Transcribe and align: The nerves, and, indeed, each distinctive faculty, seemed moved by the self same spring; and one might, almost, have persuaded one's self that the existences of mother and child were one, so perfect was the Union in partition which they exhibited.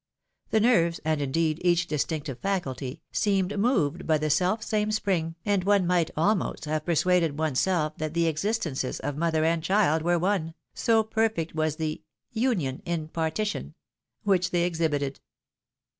The 0.49 0.59
nerves, 0.59 0.99
and, 1.05 1.21
indeed, 1.21 1.61
each 1.63 1.85
distinctive 1.85 2.39
faculty, 2.39 3.03
seemed 3.11 3.55
moved 3.59 4.07
by 4.07 4.17
the 4.17 4.31
self 4.31 4.63
same 4.63 4.91
spring; 4.91 5.35
and 5.45 5.63
one 5.63 5.85
might, 5.85 6.09
almost, 6.17 6.65
have 6.65 6.87
persuaded 6.87 7.37
one's 7.37 7.59
self 7.59 7.95
that 7.97 8.15
the 8.15 8.25
existences 8.25 8.99
of 9.01 9.15
mother 9.15 9.45
and 9.45 9.61
child 9.61 10.01
were 10.01 10.17
one, 10.17 10.55
so 10.73 11.03
perfect 11.03 11.53
was 11.53 11.75
the 11.75 12.01
Union 12.31 12.81
in 12.83 13.09
partition 13.09 13.75
which 14.23 14.49
they 14.49 14.63
exhibited. 14.63 15.19